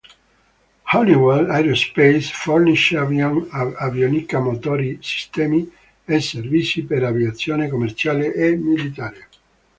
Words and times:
Honeywell 0.93 1.51
Aerospace 1.51 2.29
fornisce 2.33 2.97
avionica, 3.87 4.39
motori, 4.39 4.97
sistemi 4.99 5.71
e 6.05 6.19
servizi 6.19 6.83
per 6.85 7.03
aviazione 7.03 7.69
commerciale 7.69 8.33
e 8.33 8.55
militare. 8.55 9.27